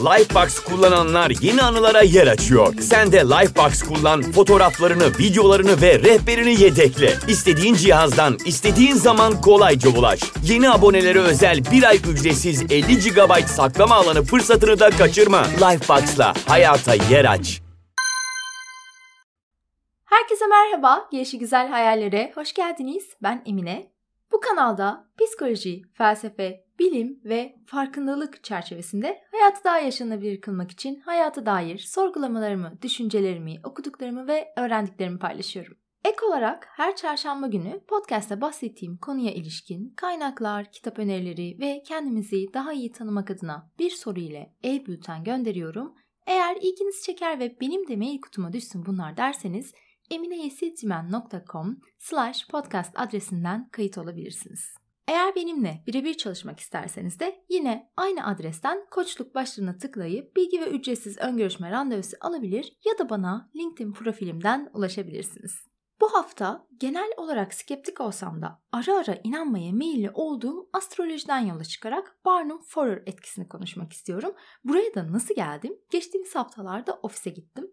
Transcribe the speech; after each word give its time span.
Lifebox 0.00 0.58
kullananlar 0.58 1.32
yeni 1.40 1.62
anılara 1.62 2.02
yer 2.02 2.26
açıyor. 2.26 2.74
Sen 2.80 3.12
de 3.12 3.18
Lifebox 3.18 3.82
kullan, 3.82 4.22
fotoğraflarını, 4.22 5.18
videolarını 5.18 5.82
ve 5.82 5.98
rehberini 5.98 6.62
yedekle. 6.62 7.14
İstediğin 7.28 7.74
cihazdan, 7.74 8.38
istediğin 8.46 8.94
zaman 8.94 9.40
kolayca 9.40 9.90
ulaş. 9.90 10.20
Yeni 10.44 10.70
abonelere 10.70 11.18
özel 11.18 11.64
bir 11.72 11.82
ay 11.82 11.96
ücretsiz 11.96 12.62
50 12.62 12.98
GB 12.98 13.46
saklama 13.46 13.94
alanı 13.94 14.22
fırsatını 14.22 14.80
da 14.80 14.90
kaçırma. 14.90 15.42
Lifebox'la 15.42 16.34
hayata 16.46 16.94
yer 16.94 17.24
aç. 17.24 17.62
Herkese 20.04 20.46
merhaba, 20.46 21.08
Gelişi 21.12 21.38
Güzel 21.38 21.68
Hayallere 21.68 22.32
hoş 22.34 22.52
geldiniz. 22.52 23.04
Ben 23.22 23.42
Emine. 23.46 23.90
Bu 24.32 24.40
kanalda 24.40 25.04
psikoloji, 25.20 25.82
felsefe, 25.94 26.64
bilim 26.80 27.20
ve 27.24 27.56
farkındalık 27.66 28.44
çerçevesinde 28.44 29.22
hayatı 29.30 29.64
daha 29.64 29.78
yaşanabilir 29.78 30.40
kılmak 30.40 30.70
için 30.70 31.00
hayata 31.00 31.46
dair 31.46 31.78
sorgulamalarımı, 31.78 32.72
düşüncelerimi, 32.82 33.60
okuduklarımı 33.64 34.26
ve 34.26 34.52
öğrendiklerimi 34.56 35.18
paylaşıyorum. 35.18 35.76
Ek 36.04 36.16
olarak 36.26 36.68
her 36.70 36.96
çarşamba 36.96 37.46
günü 37.46 37.80
podcast'ta 37.88 38.40
bahsettiğim 38.40 38.96
konuya 38.96 39.32
ilişkin 39.32 39.92
kaynaklar, 39.96 40.72
kitap 40.72 40.98
önerileri 40.98 41.58
ve 41.60 41.82
kendimizi 41.86 42.54
daha 42.54 42.72
iyi 42.72 42.92
tanımak 42.92 43.30
adına 43.30 43.70
bir 43.78 43.90
soru 43.90 44.20
ile 44.20 44.54
e-bülten 44.64 45.24
gönderiyorum. 45.24 45.94
Eğer 46.26 46.56
ilginizi 46.56 47.02
çeker 47.02 47.38
ve 47.38 47.60
benim 47.60 47.88
de 47.88 47.96
mail 47.96 48.20
kutuma 48.20 48.52
düşsün 48.52 48.86
bunlar 48.86 49.16
derseniz 49.16 49.74
emineyesilcimen.com 50.10 51.80
slash 51.98 52.48
podcast 52.48 53.00
adresinden 53.00 53.68
kayıt 53.68 53.98
olabilirsiniz. 53.98 54.79
Eğer 55.10 55.34
benimle 55.34 55.82
birebir 55.86 56.14
çalışmak 56.14 56.60
isterseniz 56.60 57.20
de 57.20 57.44
yine 57.48 57.90
aynı 57.96 58.26
adresten 58.26 58.86
koçluk 58.90 59.34
başlığına 59.34 59.78
tıklayıp 59.78 60.36
bilgi 60.36 60.60
ve 60.60 60.70
ücretsiz 60.70 61.18
ön 61.18 61.36
görüşme 61.36 61.70
randevusu 61.70 62.16
alabilir 62.20 62.72
ya 62.84 62.98
da 62.98 63.10
bana 63.10 63.50
LinkedIn 63.56 63.92
profilimden 63.92 64.70
ulaşabilirsiniz. 64.74 65.70
Bu 66.00 66.14
hafta 66.14 66.66
genel 66.76 67.10
olarak 67.16 67.54
skeptik 67.54 68.00
olsam 68.00 68.42
da 68.42 68.62
ara 68.72 68.96
ara 68.96 69.18
inanmaya 69.24 69.72
meyilli 69.72 70.10
olduğum 70.10 70.70
astrolojiden 70.72 71.38
yola 71.38 71.64
çıkarak 71.64 72.16
Barnum 72.24 72.62
Forer 72.62 73.02
etkisini 73.06 73.48
konuşmak 73.48 73.92
istiyorum. 73.92 74.34
Buraya 74.64 74.94
da 74.94 75.12
nasıl 75.12 75.34
geldim? 75.34 75.78
Geçtiğimiz 75.90 76.34
haftalarda 76.34 77.00
ofise 77.02 77.30
gittim. 77.30 77.70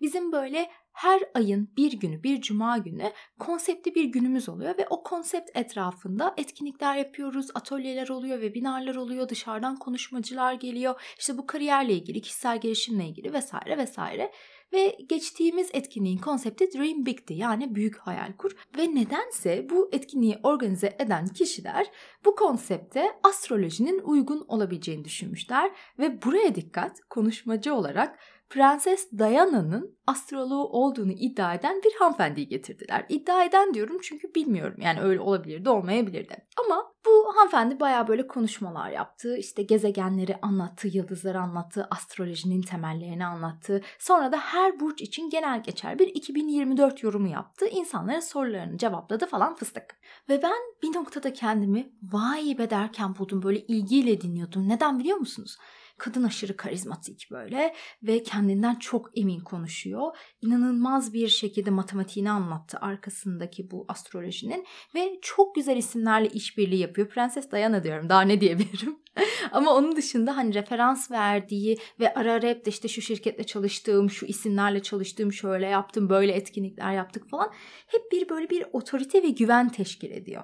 Bizim 0.00 0.32
böyle 0.32 0.70
her 0.92 1.22
ayın 1.34 1.72
bir 1.76 1.92
günü, 1.92 2.22
bir 2.22 2.40
cuma 2.40 2.78
günü 2.78 3.12
konseptli 3.38 3.94
bir 3.94 4.04
günümüz 4.04 4.48
oluyor 4.48 4.78
ve 4.78 4.86
o 4.90 5.02
konsept 5.02 5.50
etrafında 5.54 6.34
etkinlikler 6.36 6.96
yapıyoruz, 6.96 7.46
atölyeler 7.54 8.08
oluyor, 8.08 8.40
webinarlar 8.40 8.94
oluyor, 8.94 9.28
dışarıdan 9.28 9.76
konuşmacılar 9.76 10.52
geliyor. 10.52 11.14
İşte 11.18 11.38
bu 11.38 11.46
kariyerle 11.46 11.92
ilgili, 11.92 12.20
kişisel 12.20 12.60
gelişimle 12.60 13.06
ilgili 13.06 13.32
vesaire 13.32 13.78
vesaire. 13.78 14.32
Ve 14.72 14.96
geçtiğimiz 15.08 15.70
etkinliğin 15.72 16.18
konsepti 16.18 16.72
Dream 16.72 17.06
Big'ti 17.06 17.34
yani 17.34 17.74
büyük 17.74 17.98
hayal 17.98 18.32
kur. 18.32 18.52
Ve 18.78 18.94
nedense 18.94 19.66
bu 19.70 19.88
etkinliği 19.92 20.38
organize 20.42 20.96
eden 20.98 21.26
kişiler 21.26 21.86
bu 22.24 22.34
konsepte 22.34 23.12
astrolojinin 23.22 24.00
uygun 24.04 24.44
olabileceğini 24.48 25.04
düşünmüşler. 25.04 25.70
Ve 25.98 26.22
buraya 26.22 26.54
dikkat 26.54 27.00
konuşmacı 27.00 27.74
olarak 27.74 28.18
Prenses 28.50 29.12
Diana'nın 29.18 29.98
astroloğu 30.06 30.68
olduğunu 30.68 31.12
iddia 31.12 31.54
eden 31.54 31.82
bir 31.84 31.94
hanımefendiyi 31.98 32.48
getirdiler. 32.48 33.06
İddia 33.08 33.44
eden 33.44 33.74
diyorum 33.74 33.98
çünkü 34.02 34.34
bilmiyorum. 34.34 34.76
Yani 34.80 35.00
öyle 35.00 35.20
olabilirdi, 35.20 35.70
olmayabilirdi. 35.70 36.46
Ama 36.64 36.92
bu 37.06 37.36
hanımefendi 37.36 37.80
baya 37.80 38.08
böyle 38.08 38.26
konuşmalar 38.26 38.90
yaptı. 38.90 39.36
İşte 39.36 39.62
gezegenleri 39.62 40.36
anlattı, 40.42 40.88
yıldızları 40.88 41.40
anlattı, 41.40 41.88
astrolojinin 41.90 42.62
temellerini 42.62 43.26
anlattı. 43.26 43.80
Sonra 43.98 44.32
da 44.32 44.36
her 44.36 44.80
burç 44.80 45.02
için 45.02 45.30
genel 45.30 45.62
geçer 45.62 45.98
bir 45.98 46.06
2024 46.06 47.02
yorumu 47.02 47.28
yaptı. 47.28 47.66
İnsanların 47.66 48.20
sorularını 48.20 48.78
cevapladı 48.78 49.26
falan 49.26 49.54
fıstık. 49.54 49.96
Ve 50.28 50.42
ben 50.42 50.58
bir 50.82 50.94
noktada 50.94 51.32
kendimi 51.32 51.92
vay 52.02 52.58
be 52.58 52.70
derken 52.70 53.18
buldum. 53.18 53.42
Böyle 53.42 53.60
ilgiyle 53.60 54.20
dinliyordum. 54.20 54.68
Neden 54.68 54.98
biliyor 54.98 55.18
musunuz? 55.18 55.56
Kadın 56.00 56.22
aşırı 56.22 56.56
karizmatik 56.56 57.28
böyle 57.30 57.74
ve 58.02 58.22
kendinden 58.22 58.74
çok 58.74 59.18
emin 59.18 59.40
konuşuyor. 59.40 60.16
İnanılmaz 60.40 61.12
bir 61.12 61.28
şekilde 61.28 61.70
matematiğini 61.70 62.30
anlattı 62.30 62.78
arkasındaki 62.80 63.70
bu 63.70 63.84
astrolojinin 63.88 64.66
ve 64.94 65.18
çok 65.22 65.54
güzel 65.54 65.76
isimlerle 65.76 66.28
işbirliği 66.28 66.80
yapıyor. 66.80 67.08
Prenses 67.08 67.50
Diana 67.50 67.84
diyorum 67.84 68.08
daha 68.08 68.22
ne 68.22 68.40
diyebilirim. 68.40 68.98
Ama 69.52 69.74
onun 69.74 69.96
dışında 69.96 70.36
hani 70.36 70.54
referans 70.54 71.10
verdiği 71.10 71.78
ve 72.00 72.14
ara 72.14 72.32
ara 72.32 72.46
hep 72.46 72.66
de 72.66 72.70
işte 72.70 72.88
şu 72.88 73.02
şirketle 73.02 73.44
çalıştığım, 73.44 74.10
şu 74.10 74.26
isimlerle 74.26 74.82
çalıştığım, 74.82 75.32
şöyle 75.32 75.66
yaptım, 75.66 76.08
böyle 76.08 76.32
etkinlikler 76.32 76.92
yaptık 76.92 77.30
falan. 77.30 77.52
Hep 77.86 78.12
bir 78.12 78.28
böyle 78.28 78.50
bir 78.50 78.66
otorite 78.72 79.22
ve 79.22 79.28
güven 79.28 79.68
teşkil 79.68 80.10
ediyor. 80.10 80.42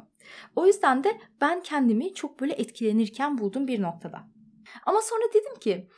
O 0.57 0.67
yüzden 0.67 1.05
de 1.05 1.21
ben 1.41 1.63
kendimi 1.63 2.15
çok 2.15 2.41
böyle 2.41 2.53
etkilenirken 2.53 3.39
buldum 3.39 3.69
bir 3.69 3.83
noktada. 3.83 4.36
Ama 4.87 5.03
sonra 5.03 5.25
dedim 5.35 5.55
ki 5.61 5.89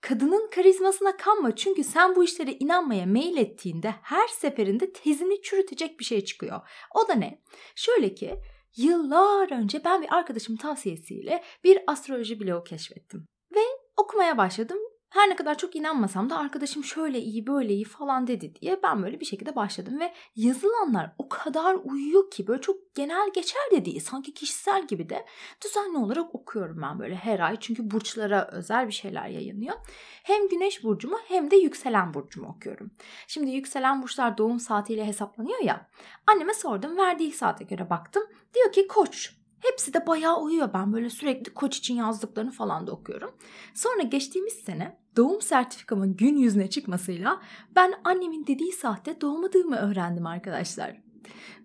kadının 0.00 0.50
karizmasına 0.50 1.16
kanma 1.16 1.56
çünkü 1.56 1.84
sen 1.84 2.16
bu 2.16 2.24
işlere 2.24 2.52
inanmaya 2.52 3.06
meyil 3.06 3.36
ettiğinde 3.36 3.94
her 4.02 4.28
seferinde 4.28 4.92
tezini 4.92 5.42
çürütecek 5.42 6.00
bir 6.00 6.04
şey 6.04 6.24
çıkıyor. 6.24 6.60
O 6.94 7.08
da 7.08 7.14
ne? 7.14 7.42
Şöyle 7.74 8.14
ki 8.14 8.40
yıllar 8.76 9.52
önce 9.52 9.84
ben 9.84 10.02
bir 10.02 10.14
arkadaşımın 10.14 10.58
tavsiyesiyle 10.58 11.44
bir 11.64 11.78
astroloji 11.86 12.40
blogu 12.40 12.64
keşfettim. 12.64 13.26
Ve 13.54 13.60
okumaya 13.96 14.38
başladım 14.38 14.78
her 15.16 15.30
ne 15.30 15.36
kadar 15.36 15.58
çok 15.58 15.76
inanmasam 15.76 16.30
da 16.30 16.38
arkadaşım 16.38 16.84
şöyle 16.84 17.20
iyi 17.20 17.46
böyle 17.46 17.72
iyi 17.72 17.84
falan 17.84 18.26
dedi 18.26 18.54
diye 18.54 18.80
ben 18.82 19.02
böyle 19.02 19.20
bir 19.20 19.24
şekilde 19.24 19.56
başladım 19.56 20.00
ve 20.00 20.12
yazılanlar 20.36 21.12
o 21.18 21.28
kadar 21.28 21.76
uyuyor 21.84 22.30
ki 22.30 22.46
böyle 22.46 22.60
çok 22.60 22.94
genel 22.94 23.30
geçer 23.34 23.62
de 23.70 23.84
değil 23.84 24.00
sanki 24.00 24.34
kişisel 24.34 24.86
gibi 24.86 25.08
de 25.08 25.26
düzenli 25.64 25.98
olarak 25.98 26.34
okuyorum 26.34 26.82
ben 26.82 26.98
böyle 26.98 27.16
her 27.16 27.40
ay 27.40 27.56
çünkü 27.60 27.90
burçlara 27.90 28.48
özel 28.52 28.86
bir 28.86 28.92
şeyler 28.92 29.28
yayınlıyor. 29.28 29.76
Hem 30.22 30.48
güneş 30.48 30.84
burcumu 30.84 31.18
hem 31.28 31.50
de 31.50 31.56
yükselen 31.56 32.14
burcumu 32.14 32.48
okuyorum. 32.48 32.90
Şimdi 33.26 33.50
yükselen 33.50 34.02
burçlar 34.02 34.38
doğum 34.38 34.60
saatiyle 34.60 35.06
hesaplanıyor 35.06 35.60
ya 35.60 35.88
anneme 36.26 36.54
sordum 36.54 36.96
verdiği 36.96 37.32
saate 37.32 37.64
göre 37.64 37.90
baktım 37.90 38.22
diyor 38.54 38.72
ki 38.72 38.88
koç 38.88 39.35
Hepsi 39.60 39.94
de 39.94 40.06
bayağı 40.06 40.40
uyuyor. 40.40 40.70
Ben 40.74 40.92
böyle 40.92 41.10
sürekli 41.10 41.54
koç 41.54 41.76
için 41.78 41.94
yazdıklarını 41.94 42.50
falan 42.50 42.86
da 42.86 42.92
okuyorum. 42.92 43.30
Sonra 43.74 44.02
geçtiğimiz 44.02 44.52
sene 44.52 44.98
doğum 45.16 45.42
sertifikamın 45.42 46.16
gün 46.16 46.36
yüzüne 46.36 46.70
çıkmasıyla 46.70 47.40
ben 47.76 47.94
annemin 48.04 48.46
dediği 48.46 48.72
saatte 48.72 49.20
doğmadığımı 49.20 49.76
öğrendim 49.76 50.26
arkadaşlar. 50.26 50.96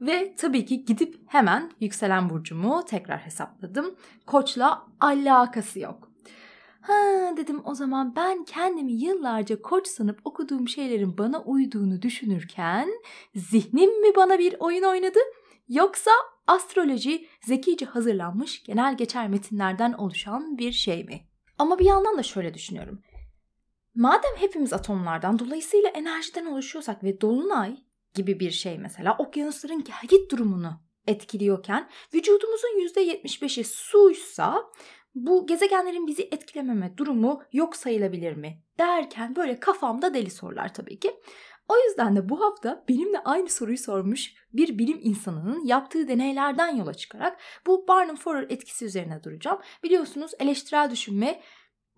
Ve 0.02 0.36
tabii 0.38 0.66
ki 0.66 0.86
gidip 0.86 1.20
hemen 1.28 1.72
yükselen 1.80 2.30
burcumu 2.30 2.86
tekrar 2.86 3.20
hesapladım. 3.20 3.96
Koçla 4.26 4.88
alakası 5.00 5.80
yok. 5.80 6.12
Ha 6.82 6.94
dedim 7.38 7.62
o 7.66 7.76
zaman 7.76 8.16
ben 8.16 8.44
kendimi 8.44 8.92
yıllarca 8.92 9.62
koç 9.62 9.88
sanıp 9.88 10.20
okuduğum 10.26 10.68
şeylerin 10.68 11.18
bana 11.18 11.42
uyduğunu 11.42 12.02
düşünürken 12.02 12.90
zihnim 13.36 14.02
mi 14.02 14.16
bana 14.16 14.40
bir 14.40 14.56
oyun 14.60 14.84
oynadı 14.84 15.20
yoksa 15.70 16.12
astroloji 16.48 17.28
zekice 17.42 17.86
hazırlanmış 17.86 18.64
genel 18.64 18.98
geçer 18.98 19.28
metinlerden 19.28 19.94
oluşan 19.94 20.58
bir 20.58 20.72
şey 20.72 21.04
mi? 21.04 21.22
Ama 21.58 21.80
bir 21.80 21.86
yandan 21.86 22.18
da 22.18 22.24
şöyle 22.24 22.54
düşünüyorum. 22.54 23.02
Madem 23.96 24.36
hepimiz 24.36 24.74
atomlardan 24.74 25.40
dolayısıyla 25.40 25.90
enerjiden 25.90 26.46
oluşuyorsak 26.46 27.04
ve 27.04 27.22
dolunay 27.22 27.78
gibi 28.14 28.40
bir 28.40 28.52
şey 28.52 28.78
mesela 28.78 29.16
okyanusların 29.18 29.84
gelgit 29.84 30.32
durumunu 30.32 30.82
etkiliyorken 31.08 31.90
vücudumuzun 32.14 32.68
%75'i 32.68 33.64
suysa 33.64 34.72
bu 35.16 35.48
gezegenlerin 35.48 36.08
bizi 36.08 36.24
etkilememe 36.32 36.98
durumu 36.98 37.44
yok 37.54 37.76
sayılabilir 37.76 38.34
mi? 38.34 38.64
Derken 38.80 39.36
böyle 39.36 39.60
kafamda 39.60 40.14
deli 40.14 40.30
sorular 40.30 40.74
tabii 40.74 41.00
ki. 41.00 41.20
O 41.72 41.78
yüzden 41.88 42.16
de 42.16 42.30
bu 42.30 42.42
hafta 42.42 42.84
benimle 42.90 43.20
aynı 43.20 43.50
soruyu 43.50 43.78
sormuş 43.78 44.34
bir 44.54 44.78
bilim 44.80 45.00
insanının 45.02 45.66
yaptığı 45.66 46.08
deneylerden 46.08 46.76
yola 46.76 46.94
çıkarak 46.94 47.38
bu 47.68 47.88
Barnum 47.88 48.16
Forer 48.16 48.46
etkisi 48.50 48.86
üzerine 48.86 49.24
duracağım. 49.24 49.60
Biliyorsunuz 49.84 50.32
eleştirel 50.40 50.92
düşünme, 50.92 51.42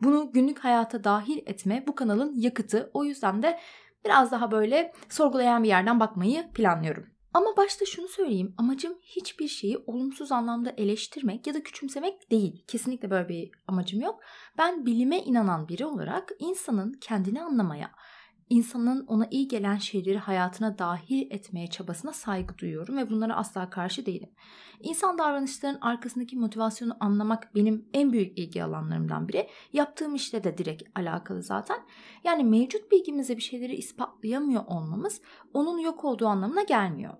bunu 0.02 0.32
günlük 0.32 0.60
hayata 0.60 1.04
dahil 1.04 1.38
etme 1.46 1.84
bu 1.88 1.96
kanalın 1.96 2.34
yakıtı. 2.36 2.92
O 2.94 3.04
yüzden 3.04 3.44
de 3.44 3.60
biraz 4.06 4.32
daha 4.32 4.52
böyle 4.52 4.94
sorgulayan 5.10 5.64
bir 5.64 5.68
yerden 5.68 6.00
bakmayı 6.00 6.52
planlıyorum. 6.54 7.14
Ama 7.34 7.58
başta 7.58 7.86
şunu 7.86 8.08
söyleyeyim. 8.08 8.54
Amacım 8.58 8.94
hiçbir 9.02 9.48
şeyi 9.48 9.78
olumsuz 9.78 10.32
anlamda 10.32 10.74
eleştirmek 10.78 11.48
ya 11.48 11.54
da 11.54 11.64
küçümsemek 11.64 12.32
değil. 12.32 12.64
Kesinlikle 12.68 13.10
böyle 13.10 13.30
bir 13.30 13.52
amacım 13.68 14.02
yok. 14.02 14.20
Ben 14.58 14.86
bilime 14.86 15.20
inanan 15.20 15.68
biri 15.68 15.86
olarak 15.86 16.32
insanın 16.40 16.94
kendini 17.02 17.42
anlamaya, 17.42 17.92
insanın 18.50 19.06
ona 19.08 19.28
iyi 19.32 19.48
gelen 19.48 19.78
şeyleri 19.78 20.18
hayatına 20.18 20.78
dahil 20.78 21.32
etmeye 21.32 21.68
çabasına 21.68 22.14
saygı 22.14 22.58
duyuyorum 22.58 22.98
ve 22.98 23.10
bunlara 23.10 23.36
asla 23.36 23.70
karşı 23.70 24.06
değilim. 24.06 24.30
İnsan 24.80 25.18
davranışlarının 25.18 25.82
arkasındaki 25.82 26.38
motivasyonu 26.38 26.98
anlamak 27.00 27.56
benim 27.56 27.86
en 27.94 28.14
büyük 28.14 28.40
ilgi 28.40 28.64
alanlarımdan 28.64 29.28
biri. 29.28 29.50
Yaptığım 29.74 30.16
işle 30.16 30.44
de 30.44 30.58
direkt 30.58 30.84
alakalı 30.96 31.44
zaten. 31.44 31.78
Yani 32.24 32.44
mevcut 32.44 32.92
bilgimizle 32.92 33.38
bir 33.38 33.42
şeyleri 33.42 33.76
ispatlayamıyor 33.76 34.64
olmamız 34.68 35.22
onun 35.54 35.78
yok 35.78 36.06
olduğu 36.06 36.28
anlamına 36.28 36.64
gelmiyor. 36.64 37.14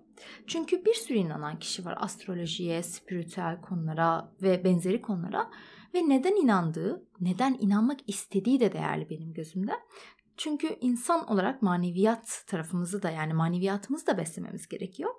Çünkü 0.46 0.84
bir 0.84 0.94
sürü 0.94 1.18
inanan 1.18 1.58
kişi 1.58 1.84
var 1.84 1.94
astrolojiye, 2.00 2.82
spiritüel 2.82 3.60
konulara 3.60 4.32
ve 4.42 4.64
benzeri 4.64 5.02
konulara 5.02 5.50
ve 5.94 6.08
neden 6.08 6.36
inandığı, 6.36 7.06
neden 7.20 7.56
inanmak 7.60 7.98
istediği 8.06 8.60
de 8.60 8.72
değerli 8.72 9.10
benim 9.10 9.32
gözümde. 9.32 9.72
Çünkü 10.36 10.76
insan 10.80 11.32
olarak 11.32 11.62
maneviyat 11.62 12.44
tarafımızı 12.46 13.02
da 13.02 13.10
yani 13.10 13.34
maneviyatımızı 13.34 14.06
da 14.06 14.18
beslememiz 14.18 14.68
gerekiyor. 14.68 15.10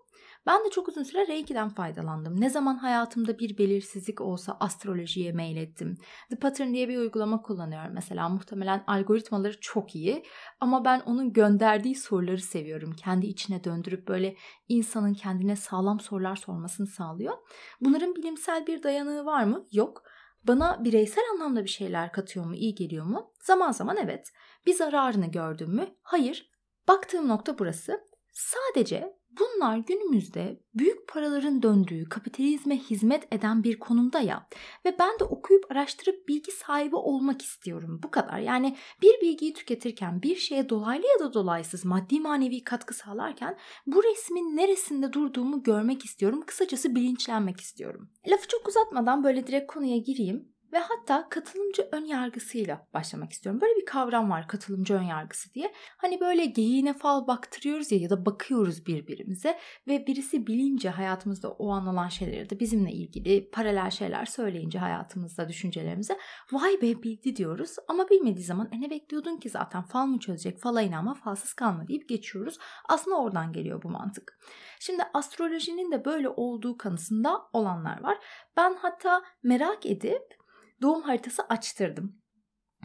Ben 0.45 0.65
de 0.65 0.69
çok 0.69 0.87
uzun 0.87 1.03
süre 1.03 1.27
Reiki'den 1.27 1.69
faydalandım. 1.69 2.41
Ne 2.41 2.49
zaman 2.49 2.77
hayatımda 2.77 3.39
bir 3.39 3.57
belirsizlik 3.57 4.21
olsa 4.21 4.57
astrolojiye 4.59 5.33
mail 5.33 5.57
ettim. 5.57 5.97
The 6.29 6.35
Pattern 6.35 6.73
diye 6.73 6.89
bir 6.89 6.97
uygulama 6.97 7.41
kullanıyorum 7.41 7.93
mesela. 7.93 8.29
Muhtemelen 8.29 8.83
algoritmaları 8.87 9.59
çok 9.61 9.95
iyi 9.95 10.23
ama 10.59 10.85
ben 10.85 10.99
onun 10.99 11.33
gönderdiği 11.33 11.95
soruları 11.95 12.41
seviyorum. 12.41 12.95
Kendi 12.95 13.27
içine 13.27 13.63
döndürüp 13.63 14.07
böyle 14.07 14.35
insanın 14.69 15.13
kendine 15.13 15.55
sağlam 15.55 15.99
sorular 15.99 16.35
sormasını 16.35 16.87
sağlıyor. 16.87 17.33
Bunların 17.81 18.15
bilimsel 18.15 18.67
bir 18.67 18.83
dayanığı 18.83 19.25
var 19.25 19.43
mı? 19.43 19.67
Yok. 19.71 20.03
Bana 20.47 20.83
bireysel 20.83 21.23
anlamda 21.33 21.63
bir 21.63 21.69
şeyler 21.69 22.11
katıyor 22.11 22.45
mu, 22.45 22.55
iyi 22.55 22.75
geliyor 22.75 23.05
mu? 23.05 23.33
Zaman 23.41 23.71
zaman 23.71 23.97
evet. 23.97 24.31
Bir 24.65 24.73
zararını 24.73 25.31
gördüm 25.31 25.69
mü? 25.69 25.95
Hayır. 26.01 26.51
Baktığım 26.87 27.27
nokta 27.27 27.59
burası. 27.59 28.01
Sadece 28.31 29.17
bunlar 29.39 29.77
günümüzde 29.77 30.59
büyük 30.75 31.07
paraların 31.07 31.63
döndüğü 31.63 32.09
kapitalizme 32.09 32.77
hizmet 32.77 33.33
eden 33.33 33.63
bir 33.63 33.79
konumda 33.79 34.19
ya 34.19 34.47
ve 34.85 34.95
ben 34.99 35.19
de 35.19 35.23
okuyup 35.23 35.71
araştırıp 35.71 36.27
bilgi 36.27 36.51
sahibi 36.51 36.95
olmak 36.95 37.41
istiyorum 37.41 37.99
bu 38.03 38.11
kadar. 38.11 38.39
Yani 38.39 38.77
bir 39.01 39.21
bilgiyi 39.21 39.53
tüketirken 39.53 40.21
bir 40.21 40.35
şeye 40.35 40.69
dolaylı 40.69 41.05
ya 41.19 41.25
da 41.25 41.33
dolaysız 41.33 41.85
maddi 41.85 42.19
manevi 42.19 42.63
katkı 42.63 42.93
sağlarken 42.93 43.57
bu 43.87 44.03
resmin 44.03 44.57
neresinde 44.57 45.13
durduğumu 45.13 45.63
görmek 45.63 46.05
istiyorum. 46.05 46.43
Kısacası 46.47 46.95
bilinçlenmek 46.95 47.59
istiyorum. 47.59 48.09
Lafı 48.27 48.47
çok 48.47 48.67
uzatmadan 48.67 49.23
böyle 49.23 49.47
direkt 49.47 49.73
konuya 49.73 49.97
gireyim 49.97 50.54
ve 50.73 50.79
hatta 50.79 51.29
katılımcı 51.29 51.89
ön 51.91 52.05
yargısıyla 52.05 52.87
başlamak 52.93 53.31
istiyorum. 53.31 53.61
Böyle 53.61 53.75
bir 53.75 53.85
kavram 53.85 54.29
var 54.29 54.47
katılımcı 54.47 54.93
ön 54.93 55.03
yargısı 55.03 55.53
diye. 55.53 55.73
Hani 55.97 56.19
böyle 56.19 56.45
geyiğine 56.45 56.93
fal 56.93 57.27
baktırıyoruz 57.27 57.91
ya 57.91 57.97
ya 57.97 58.09
da 58.09 58.25
bakıyoruz 58.25 58.85
birbirimize 58.85 59.57
ve 59.87 60.07
birisi 60.07 60.47
bilince 60.47 60.89
hayatımızda 60.89 61.51
o 61.51 61.71
an 61.71 61.87
olan 61.87 62.07
şeyleri 62.07 62.49
de 62.49 62.59
bizimle 62.59 62.91
ilgili 62.91 63.49
paralel 63.49 63.89
şeyler 63.89 64.25
söyleyince 64.25 64.79
hayatımızda 64.79 65.49
düşüncelerimize 65.49 66.17
vay 66.51 66.81
be 66.81 67.03
bildi 67.03 67.35
diyoruz 67.35 67.75
ama 67.87 68.09
bilmediği 68.09 68.43
zaman 68.43 68.69
e 68.71 68.81
ne 68.81 68.89
bekliyordun 68.89 69.37
ki 69.37 69.49
zaten 69.49 69.83
fal 69.83 70.05
mı 70.05 70.19
çözecek 70.19 70.59
fala 70.59 70.81
inanma 70.81 71.13
falsız 71.13 71.53
kalma 71.53 71.87
deyip 71.87 72.09
geçiyoruz. 72.09 72.57
Aslında 72.89 73.17
oradan 73.17 73.53
geliyor 73.53 73.83
bu 73.83 73.89
mantık. 73.89 74.39
Şimdi 74.79 75.03
astrolojinin 75.13 75.91
de 75.91 76.05
böyle 76.05 76.29
olduğu 76.29 76.77
kanısında 76.77 77.41
olanlar 77.53 78.03
var. 78.03 78.17
Ben 78.57 78.75
hatta 78.81 79.23
merak 79.43 79.85
edip 79.85 80.44
doğum 80.85 81.01
haritası 81.01 81.43
açtırdım. 81.43 82.21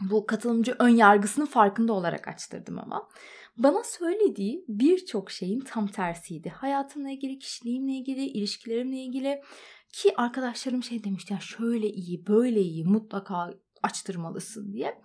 Bu 0.09 0.25
katılımcı 0.25 0.75
ön 0.79 0.89
yargısının 0.89 1.45
farkında 1.45 1.93
olarak 1.93 2.27
açtırdım 2.27 2.79
ama. 2.79 3.09
Bana 3.57 3.83
söylediği 3.83 4.65
birçok 4.67 5.31
şeyin 5.31 5.59
tam 5.59 5.87
tersiydi. 5.87 6.49
Hayatımla 6.49 7.09
ilgili, 7.09 7.39
kişiliğimle 7.39 7.91
ilgili, 7.91 8.25
ilişkilerimle 8.25 8.97
ilgili 8.97 9.41
ki 9.93 10.13
arkadaşlarım 10.17 10.83
şey 10.83 11.03
demişti 11.03 11.33
ya 11.33 11.39
şöyle 11.39 11.87
iyi, 11.87 12.27
böyle 12.27 12.59
iyi 12.61 12.85
mutlaka 12.85 13.53
açtırmalısın 13.83 14.73
diye. 14.73 15.01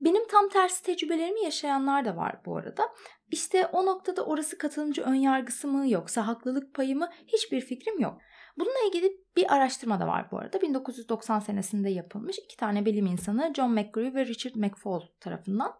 Benim 0.00 0.28
tam 0.28 0.48
tersi 0.48 0.82
tecrübelerimi 0.82 1.44
yaşayanlar 1.44 2.04
da 2.04 2.16
var 2.16 2.40
bu 2.46 2.56
arada. 2.56 2.88
İşte 3.30 3.66
o 3.66 3.86
noktada 3.86 4.24
orası 4.26 4.58
katılımcı 4.58 5.02
ön 5.02 5.14
yargısı 5.14 5.68
mı 5.68 5.90
yoksa 5.90 6.26
haklılık 6.26 6.74
payı 6.74 6.96
mı 6.96 7.10
hiçbir 7.26 7.60
fikrim 7.60 8.00
yok. 8.00 8.20
Bununla 8.58 8.88
ilgili 8.88 9.24
bir 9.36 9.54
araştırma 9.54 10.00
da 10.00 10.06
var 10.06 10.30
bu 10.30 10.38
arada. 10.38 10.62
1990 10.62 11.40
senesinde 11.40 11.90
yapılmış 11.90 12.38
iki 12.38 12.56
tane 12.56 12.84
bilim 12.84 13.06
insanı 13.06 13.52
John 13.56 13.70
McGrew 13.70 14.14
ve 14.14 14.26
Richard 14.26 14.54
McFall 14.54 15.00
tarafından. 15.20 15.74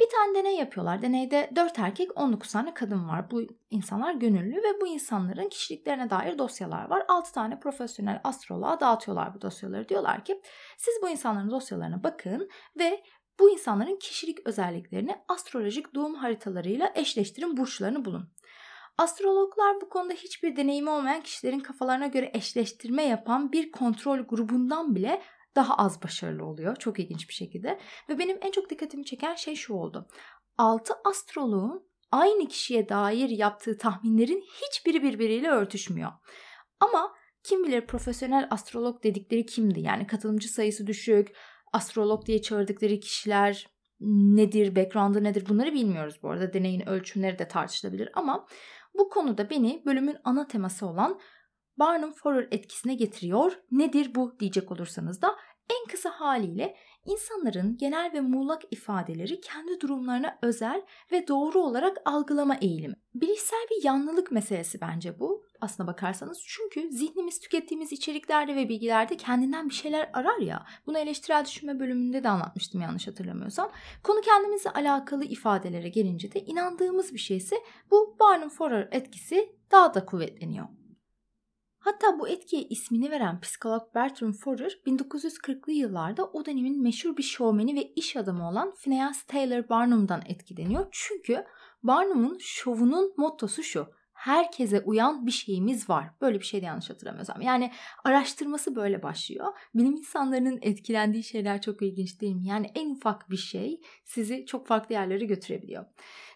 Bir 0.00 0.08
tane 0.10 0.38
deney 0.38 0.56
yapıyorlar. 0.56 1.02
Deneyde 1.02 1.50
4 1.56 1.78
erkek 1.78 2.18
19 2.18 2.52
tane 2.52 2.74
kadın 2.74 3.08
var. 3.08 3.30
Bu 3.30 3.42
insanlar 3.70 4.14
gönüllü 4.14 4.56
ve 4.56 4.80
bu 4.80 4.86
insanların 4.86 5.48
kişiliklerine 5.48 6.10
dair 6.10 6.38
dosyalar 6.38 6.90
var. 6.90 7.04
6 7.08 7.32
tane 7.32 7.60
profesyonel 7.60 8.20
astroloğa 8.24 8.80
dağıtıyorlar 8.80 9.34
bu 9.34 9.42
dosyaları. 9.42 9.88
Diyorlar 9.88 10.24
ki 10.24 10.40
siz 10.78 10.94
bu 11.02 11.08
insanların 11.08 11.50
dosyalarına 11.50 12.02
bakın 12.02 12.48
ve 12.78 13.02
bu 13.38 13.50
insanların 13.50 13.98
kişilik 13.98 14.46
özelliklerini 14.46 15.16
astrolojik 15.28 15.94
doğum 15.94 16.14
haritalarıyla 16.14 16.92
eşleştirin, 16.94 17.56
burçlarını 17.56 18.04
bulun. 18.04 18.28
Astrologlar 18.98 19.80
bu 19.80 19.88
konuda 19.88 20.14
hiçbir 20.14 20.56
deneyimi 20.56 20.90
olmayan 20.90 21.22
kişilerin 21.22 21.60
kafalarına 21.60 22.06
göre 22.06 22.30
eşleştirme 22.34 23.02
yapan 23.02 23.52
bir 23.52 23.72
kontrol 23.72 24.18
grubundan 24.18 24.94
bile 24.94 25.22
daha 25.56 25.74
az 25.74 26.02
başarılı 26.02 26.44
oluyor. 26.44 26.76
Çok 26.76 26.98
ilginç 26.98 27.28
bir 27.28 27.34
şekilde. 27.34 27.78
Ve 28.08 28.18
benim 28.18 28.38
en 28.42 28.50
çok 28.50 28.70
dikkatimi 28.70 29.04
çeken 29.04 29.34
şey 29.34 29.54
şu 29.54 29.74
oldu. 29.74 30.08
6 30.58 30.94
astroloğun 31.04 31.88
aynı 32.12 32.48
kişiye 32.48 32.88
dair 32.88 33.28
yaptığı 33.28 33.78
tahminlerin 33.78 34.44
hiçbiri 34.62 35.02
birbiriyle 35.02 35.48
örtüşmüyor. 35.48 36.12
Ama 36.80 37.14
kim 37.42 37.64
bilir 37.64 37.86
profesyonel 37.86 38.48
astrolog 38.50 39.02
dedikleri 39.02 39.46
kimdi? 39.46 39.80
Yani 39.80 40.06
katılımcı 40.06 40.48
sayısı 40.48 40.86
düşük, 40.86 41.36
astrolog 41.72 42.26
diye 42.26 42.42
çağırdıkları 42.42 43.00
kişiler 43.00 43.75
nedir, 44.00 44.76
background'ı 44.76 45.24
nedir 45.24 45.48
bunları 45.48 45.72
bilmiyoruz 45.72 46.18
bu 46.22 46.30
arada. 46.30 46.52
Deneyin 46.52 46.88
ölçümleri 46.88 47.38
de 47.38 47.48
tartışılabilir 47.48 48.10
ama 48.14 48.46
bu 48.94 49.08
konuda 49.08 49.50
beni 49.50 49.82
bölümün 49.86 50.16
ana 50.24 50.46
teması 50.46 50.86
olan 50.86 51.20
Barnum-Forer 51.78 52.48
etkisine 52.50 52.94
getiriyor. 52.94 53.52
Nedir 53.70 54.14
bu 54.14 54.36
diyecek 54.40 54.72
olursanız 54.72 55.22
da 55.22 55.36
en 55.70 55.90
kısa 55.90 56.10
haliyle 56.10 56.76
insanların 57.06 57.76
genel 57.76 58.12
ve 58.12 58.20
muğlak 58.20 58.62
ifadeleri 58.70 59.40
kendi 59.40 59.80
durumlarına 59.80 60.38
özel 60.42 60.82
ve 61.12 61.28
doğru 61.28 61.60
olarak 61.60 61.96
algılama 62.04 62.56
eğilimi. 62.56 62.94
Bilişsel 63.14 63.66
bir 63.70 63.84
yanlılık 63.84 64.32
meselesi 64.32 64.80
bence 64.80 65.20
bu 65.20 65.44
aslına 65.60 65.86
bakarsanız. 65.88 66.42
Çünkü 66.46 66.90
zihnimiz 66.92 67.40
tükettiğimiz 67.40 67.92
içeriklerde 67.92 68.56
ve 68.56 68.68
bilgilerde 68.68 69.16
kendinden 69.16 69.68
bir 69.68 69.74
şeyler 69.74 70.10
arar 70.12 70.38
ya. 70.38 70.66
Bunu 70.86 70.98
eleştirel 70.98 71.44
düşünme 71.44 71.80
bölümünde 71.80 72.24
de 72.24 72.28
anlatmıştım 72.28 72.80
yanlış 72.80 73.06
hatırlamıyorsam. 73.06 73.72
Konu 74.02 74.20
kendimizle 74.20 74.70
alakalı 74.70 75.24
ifadelere 75.24 75.88
gelince 75.88 76.32
de 76.32 76.40
inandığımız 76.40 77.14
bir 77.14 77.18
şeyse 77.18 77.56
bu 77.90 78.16
Barnum-Forer 78.20 78.88
etkisi 78.90 79.56
daha 79.70 79.94
da 79.94 80.06
kuvvetleniyor. 80.06 80.66
Hatta 81.86 82.18
bu 82.18 82.28
etkiye 82.28 82.62
ismini 82.62 83.10
veren 83.10 83.40
psikolog 83.40 83.94
Bertram 83.94 84.32
Forer 84.32 84.78
1940'lı 84.86 85.72
yıllarda 85.72 86.24
o 86.24 86.46
dönemin 86.46 86.82
meşhur 86.82 87.16
bir 87.16 87.22
şovmeni 87.22 87.76
ve 87.76 87.92
iş 87.96 88.16
adamı 88.16 88.48
olan 88.48 88.74
Phineas 88.74 89.22
Taylor 89.22 89.68
Barnum'dan 89.68 90.22
etkileniyor. 90.26 90.86
Çünkü 90.90 91.44
Barnum'un 91.82 92.38
şovunun 92.40 93.14
mottosu 93.16 93.62
şu 93.62 93.86
herkese 94.26 94.80
uyan 94.80 95.26
bir 95.26 95.30
şeyimiz 95.30 95.90
var. 95.90 96.10
Böyle 96.20 96.40
bir 96.40 96.44
şey 96.44 96.62
de 96.62 96.66
yanlış 96.66 96.90
hatırlamıyorsam. 96.90 97.40
Yani 97.40 97.72
araştırması 98.04 98.76
böyle 98.76 99.02
başlıyor. 99.02 99.52
Bilim 99.74 99.92
insanlarının 99.92 100.58
etkilendiği 100.62 101.24
şeyler 101.24 101.60
çok 101.62 101.82
ilginç 101.82 102.20
değil 102.20 102.34
mi? 102.34 102.46
Yani 102.46 102.70
en 102.74 102.90
ufak 102.90 103.30
bir 103.30 103.36
şey 103.36 103.80
sizi 104.04 104.46
çok 104.46 104.66
farklı 104.66 104.94
yerlere 104.94 105.24
götürebiliyor. 105.24 105.84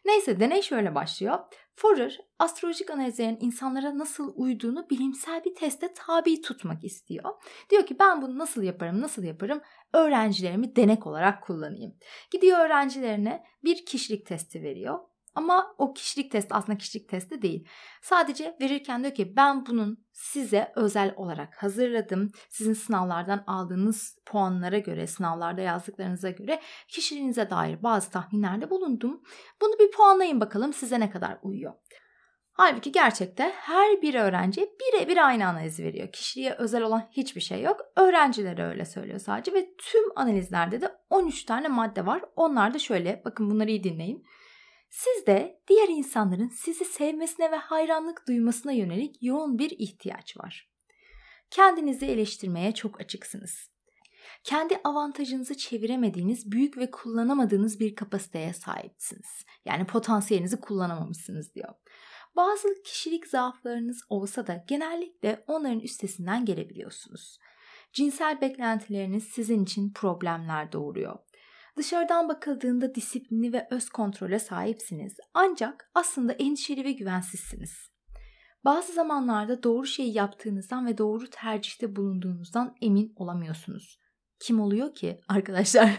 Neyse 0.04 0.40
deney 0.40 0.62
şöyle 0.62 0.94
başlıyor. 0.94 1.38
Forer 1.76 2.20
astrolojik 2.38 2.90
analizlerin 2.90 3.38
insanlara 3.40 3.98
nasıl 3.98 4.32
uyduğunu 4.36 4.90
bilimsel 4.90 5.44
bir 5.44 5.54
teste 5.54 5.92
tabi 5.92 6.40
tutmak 6.40 6.84
istiyor. 6.84 7.24
Diyor 7.70 7.86
ki 7.86 7.96
ben 7.98 8.22
bunu 8.22 8.38
nasıl 8.38 8.62
yaparım 8.62 9.00
nasıl 9.00 9.22
yaparım 9.22 9.60
öğrencilerimi 9.92 10.76
denek 10.76 11.06
olarak 11.06 11.42
kullanayım. 11.42 11.94
Gidiyor 12.30 12.58
öğrencilerine 12.58 13.44
bir 13.64 13.86
kişilik 13.86 14.26
testi 14.26 14.62
veriyor. 14.62 14.98
Ama 15.34 15.74
o 15.78 15.94
kişilik 15.94 16.32
testi 16.32 16.54
aslında 16.54 16.78
kişilik 16.78 17.08
testi 17.08 17.42
değil. 17.42 17.68
Sadece 18.02 18.56
verirken 18.60 19.02
diyor 19.02 19.14
ki 19.14 19.36
ben 19.36 19.66
bunun 19.66 20.06
size 20.12 20.72
özel 20.76 21.14
olarak 21.16 21.62
hazırladım. 21.62 22.32
Sizin 22.48 22.72
sınavlardan 22.72 23.44
aldığınız 23.46 24.18
puanlara 24.26 24.78
göre, 24.78 25.06
sınavlarda 25.06 25.60
yazdıklarınıza 25.60 26.30
göre 26.30 26.60
kişiliğinize 26.88 27.50
dair 27.50 27.82
bazı 27.82 28.10
tahminlerde 28.10 28.70
bulundum. 28.70 29.22
Bunu 29.60 29.78
bir 29.78 29.90
puanlayın 29.90 30.40
bakalım 30.40 30.72
size 30.72 31.00
ne 31.00 31.10
kadar 31.10 31.38
uyuyor. 31.42 31.72
Halbuki 32.52 32.92
gerçekte 32.92 33.52
her 33.56 34.02
bir 34.02 34.14
öğrenci 34.14 34.60
birebir 34.80 35.26
aynı 35.26 35.48
analizi 35.48 35.84
veriyor. 35.84 36.12
Kişiliğe 36.12 36.52
özel 36.52 36.82
olan 36.82 37.08
hiçbir 37.10 37.40
şey 37.40 37.62
yok. 37.62 37.80
Öğrencilere 37.96 38.66
öyle 38.66 38.84
söylüyor 38.84 39.18
sadece 39.18 39.52
ve 39.52 39.74
tüm 39.78 40.04
analizlerde 40.16 40.80
de 40.80 40.94
13 41.10 41.44
tane 41.44 41.68
madde 41.68 42.06
var. 42.06 42.22
Onlar 42.36 42.74
da 42.74 42.78
şöyle 42.78 43.22
bakın 43.24 43.50
bunları 43.50 43.70
iyi 43.70 43.84
dinleyin. 43.84 44.24
Sizde 44.90 45.60
diğer 45.68 45.88
insanların 45.88 46.48
sizi 46.48 46.84
sevmesine 46.84 47.50
ve 47.50 47.56
hayranlık 47.56 48.28
duymasına 48.28 48.72
yönelik 48.72 49.22
yoğun 49.22 49.58
bir 49.58 49.70
ihtiyaç 49.70 50.36
var. 50.36 50.70
Kendinizi 51.50 52.06
eleştirmeye 52.06 52.74
çok 52.74 53.00
açıksınız. 53.00 53.70
Kendi 54.44 54.80
avantajınızı 54.84 55.56
çeviremediğiniz, 55.56 56.52
büyük 56.52 56.76
ve 56.76 56.90
kullanamadığınız 56.90 57.80
bir 57.80 57.94
kapasiteye 57.94 58.52
sahipsiniz. 58.52 59.44
Yani 59.64 59.86
potansiyelinizi 59.86 60.60
kullanamamışsınız 60.60 61.54
diyor. 61.54 61.74
Bazı 62.36 62.82
kişilik 62.84 63.26
zaaflarınız 63.26 64.02
olsa 64.08 64.46
da 64.46 64.64
genellikle 64.68 65.44
onların 65.46 65.80
üstesinden 65.80 66.44
gelebiliyorsunuz. 66.44 67.38
Cinsel 67.92 68.40
beklentileriniz 68.40 69.24
sizin 69.24 69.64
için 69.64 69.92
problemler 69.92 70.72
doğuruyor. 70.72 71.18
Dışarıdan 71.80 72.28
bakıldığında 72.28 72.94
disiplini 72.94 73.52
ve 73.52 73.68
öz 73.70 73.88
kontrole 73.88 74.38
sahipsiniz. 74.38 75.16
Ancak 75.34 75.90
aslında 75.94 76.32
endişeli 76.32 76.84
ve 76.84 76.92
güvensizsiniz. 76.92 77.90
Bazı 78.64 78.92
zamanlarda 78.92 79.62
doğru 79.62 79.86
şeyi 79.86 80.16
yaptığınızdan 80.16 80.86
ve 80.86 80.98
doğru 80.98 81.30
tercihte 81.30 81.96
bulunduğunuzdan 81.96 82.76
emin 82.80 83.12
olamıyorsunuz. 83.16 83.98
Kim 84.40 84.60
oluyor 84.60 84.94
ki 84.94 85.20
arkadaşlar? 85.28 85.90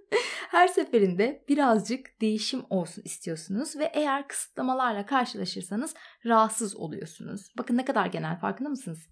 Her 0.50 0.68
seferinde 0.68 1.44
birazcık 1.48 2.20
değişim 2.20 2.62
olsun 2.70 3.02
istiyorsunuz 3.04 3.76
ve 3.76 3.90
eğer 3.94 4.28
kısıtlamalarla 4.28 5.06
karşılaşırsanız 5.06 5.94
rahatsız 6.26 6.76
oluyorsunuz. 6.76 7.52
Bakın 7.58 7.76
ne 7.76 7.84
kadar 7.84 8.06
genel 8.06 8.38
farkında 8.40 8.68
mısınız? 8.68 9.08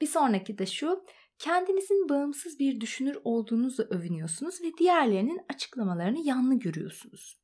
Bir 0.00 0.06
sonraki 0.06 0.58
de 0.58 0.66
şu. 0.66 1.04
Kendinizin 1.40 2.08
bağımsız 2.08 2.58
bir 2.58 2.80
düşünür 2.80 3.18
olduğunuzla 3.24 3.84
övünüyorsunuz 3.84 4.62
ve 4.62 4.72
diğerlerinin 4.78 5.40
açıklamalarını 5.48 6.18
yanlı 6.24 6.54
görüyorsunuz. 6.54 7.40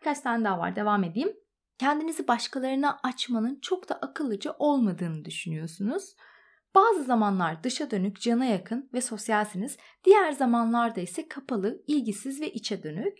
Birkaç 0.00 0.20
tane 0.20 0.44
daha 0.44 0.58
var 0.58 0.76
devam 0.76 1.04
edeyim. 1.04 1.36
Kendinizi 1.78 2.28
başkalarına 2.28 2.98
açmanın 3.02 3.60
çok 3.60 3.88
da 3.88 3.94
akıllıca 3.94 4.56
olmadığını 4.58 5.24
düşünüyorsunuz. 5.24 6.14
Bazı 6.74 7.04
zamanlar 7.04 7.64
dışa 7.64 7.90
dönük, 7.90 8.20
cana 8.20 8.44
yakın 8.44 8.90
ve 8.94 9.00
sosyalsiniz. 9.00 9.76
Diğer 10.04 10.32
zamanlarda 10.32 11.00
ise 11.00 11.28
kapalı, 11.28 11.82
ilgisiz 11.86 12.40
ve 12.40 12.52
içe 12.52 12.82
dönük. 12.82 13.18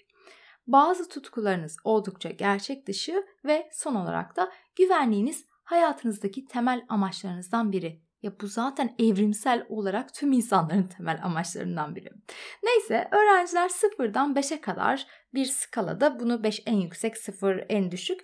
Bazı 0.66 1.08
tutkularınız 1.08 1.76
oldukça 1.84 2.30
gerçek 2.30 2.87
dışı 2.87 3.26
ve 3.44 3.70
son 3.72 3.94
olarak 3.94 4.37
da 4.37 4.52
güvenliğiniz 4.76 5.46
hayatınızdaki 5.64 6.44
temel 6.44 6.84
amaçlarınızdan 6.88 7.72
biri. 7.72 8.08
Ya 8.22 8.40
bu 8.40 8.46
zaten 8.46 8.94
evrimsel 8.98 9.66
olarak 9.68 10.14
tüm 10.14 10.32
insanların 10.32 10.82
temel 10.96 11.20
amaçlarından 11.22 11.96
biri. 11.96 12.10
Neyse 12.62 13.08
öğrenciler 13.12 13.68
sıfırdan 13.68 14.34
5'e 14.34 14.60
kadar 14.60 15.06
bir 15.34 15.44
skalada 15.44 16.20
bunu 16.20 16.42
5 16.42 16.62
en 16.66 16.76
yüksek 16.76 17.16
0 17.16 17.64
en 17.68 17.90
düşük 17.90 18.20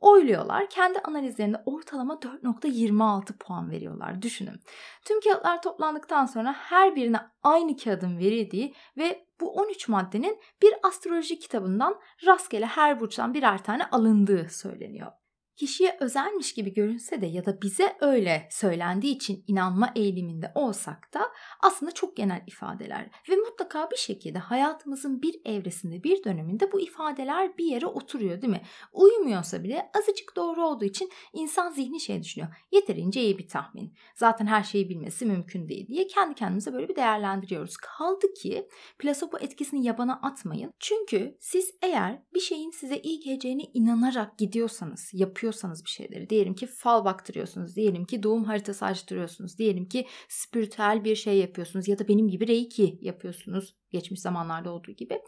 oyluyorlar. 0.00 0.70
Kendi 0.70 0.98
analizlerinde 0.98 1.62
ortalama 1.66 2.14
4.26 2.14 3.38
puan 3.38 3.70
veriyorlar. 3.70 4.22
Düşünün. 4.22 4.60
Tüm 5.04 5.20
kağıtlar 5.20 5.62
toplandıktan 5.62 6.26
sonra 6.26 6.52
her 6.52 6.96
birine 6.96 7.20
aynı 7.42 7.76
kağıdın 7.76 8.18
verildiği 8.18 8.74
ve 8.96 9.26
bu 9.40 9.52
13 9.52 9.88
maddenin 9.88 10.40
bir 10.62 10.74
astroloji 10.82 11.38
kitabından 11.38 12.00
rastgele 12.26 12.66
her 12.66 13.00
burçtan 13.00 13.34
birer 13.34 13.64
tane 13.64 13.84
alındığı 13.86 14.48
söyleniyor 14.50 15.12
kişiye 15.56 15.96
özelmiş 16.00 16.54
gibi 16.54 16.74
görünse 16.74 17.20
de 17.20 17.26
ya 17.26 17.46
da 17.46 17.62
bize 17.62 17.96
öyle 18.00 18.48
söylendiği 18.50 19.14
için 19.14 19.44
inanma 19.46 19.92
eğiliminde 19.96 20.52
olsak 20.54 21.14
da 21.14 21.20
aslında 21.60 21.92
çok 21.92 22.16
genel 22.16 22.42
ifadeler 22.46 23.10
ve 23.30 23.36
mutlaka 23.36 23.90
bir 23.90 23.96
şekilde 23.96 24.38
hayatımızın 24.38 25.22
bir 25.22 25.40
evresinde 25.44 26.04
bir 26.04 26.24
döneminde 26.24 26.72
bu 26.72 26.80
ifadeler 26.80 27.58
bir 27.58 27.64
yere 27.64 27.86
oturuyor 27.86 28.42
değil 28.42 28.50
mi? 28.50 28.62
Uymuyorsa 28.92 29.64
bile 29.64 29.90
azıcık 29.98 30.36
doğru 30.36 30.66
olduğu 30.66 30.84
için 30.84 31.10
insan 31.32 31.70
zihni 31.70 32.00
şey 32.00 32.22
düşünüyor. 32.22 32.54
Yeterince 32.72 33.20
iyi 33.20 33.38
bir 33.38 33.48
tahmin. 33.48 33.94
Zaten 34.16 34.46
her 34.46 34.62
şeyi 34.62 34.88
bilmesi 34.88 35.26
mümkün 35.26 35.68
değil 35.68 35.86
diye 35.86 36.06
kendi 36.06 36.34
kendimize 36.34 36.72
böyle 36.72 36.88
bir 36.88 36.96
değerlendiriyoruz. 36.96 37.76
Kaldı 37.76 38.34
ki 38.34 38.68
plasebo 38.98 39.38
etkisini 39.38 39.86
yabana 39.86 40.20
atmayın. 40.22 40.70
Çünkü 40.78 41.36
siz 41.40 41.70
eğer 41.82 42.22
bir 42.34 42.40
şeyin 42.40 42.70
size 42.70 42.98
iyi 42.98 43.20
geleceğine 43.20 43.62
inanarak 43.74 44.38
gidiyorsanız, 44.38 45.10
yapıyorsanız 45.12 45.43
yapıyorsanız 45.44 45.84
bir 45.84 45.90
şeyleri 45.90 46.30
diyelim 46.30 46.54
ki 46.54 46.66
fal 46.66 47.04
baktırıyorsunuz 47.04 47.76
diyelim 47.76 48.04
ki 48.04 48.22
doğum 48.22 48.44
haritası 48.44 48.84
açtırıyorsunuz 48.84 49.58
diyelim 49.58 49.88
ki 49.88 50.06
spiritüel 50.28 51.04
bir 51.04 51.16
şey 51.16 51.38
yapıyorsunuz 51.38 51.88
ya 51.88 51.98
da 51.98 52.08
benim 52.08 52.28
gibi 52.28 52.48
reiki 52.48 52.98
yapıyorsunuz 53.00 53.76
geçmiş 53.90 54.20
zamanlarda 54.20 54.72
olduğu 54.72 54.92
gibi. 54.92 55.20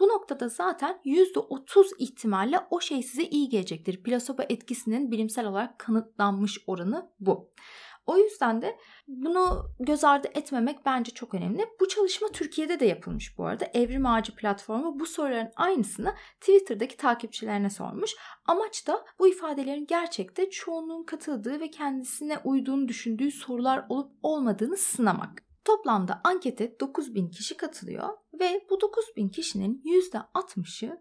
Bu 0.00 0.08
noktada 0.08 0.48
zaten 0.48 1.00
%30 1.04 1.86
ihtimalle 1.98 2.60
o 2.70 2.80
şey 2.80 3.02
size 3.02 3.22
iyi 3.22 3.48
gelecektir. 3.48 4.02
Plasebo 4.02 4.42
etkisinin 4.48 5.10
bilimsel 5.10 5.46
olarak 5.46 5.78
kanıtlanmış 5.78 6.58
oranı 6.66 7.10
bu. 7.20 7.52
O 8.06 8.18
yüzden 8.18 8.62
de 8.62 8.78
bunu 9.08 9.70
göz 9.80 10.04
ardı 10.04 10.28
etmemek 10.34 10.86
bence 10.86 11.12
çok 11.12 11.34
önemli. 11.34 11.66
Bu 11.80 11.88
çalışma 11.88 12.28
Türkiye'de 12.28 12.80
de 12.80 12.86
yapılmış 12.86 13.38
bu 13.38 13.46
arada. 13.46 13.64
Evrim 13.74 14.06
Ağacı 14.06 14.34
platformu 14.34 15.00
bu 15.00 15.06
soruların 15.06 15.50
aynısını 15.56 16.14
Twitter'daki 16.40 16.96
takipçilerine 16.96 17.70
sormuş. 17.70 18.10
Amaç 18.46 18.86
da 18.86 19.04
bu 19.18 19.28
ifadelerin 19.28 19.86
gerçekte 19.86 20.50
çoğunluğun 20.50 21.04
katıldığı 21.04 21.60
ve 21.60 21.70
kendisine 21.70 22.38
uyduğunu 22.44 22.88
düşündüğü 22.88 23.30
sorular 23.30 23.86
olup 23.88 24.12
olmadığını 24.22 24.76
sınamak. 24.76 25.42
Toplamda 25.64 26.20
ankete 26.24 26.80
9000 26.80 27.30
kişi 27.30 27.56
katılıyor 27.56 28.08
ve 28.40 28.66
bu 28.70 28.80
9000 28.80 29.28
kişinin 29.28 29.82
%60'ı 29.84 31.00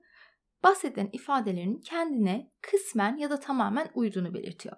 bahsedilen 0.63 1.09
ifadelerin 1.13 1.81
kendine 1.81 2.51
kısmen 2.61 3.17
ya 3.17 3.29
da 3.29 3.39
tamamen 3.39 3.89
uyduğunu 3.95 4.33
belirtiyor. 4.33 4.75